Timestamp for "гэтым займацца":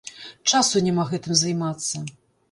1.11-2.01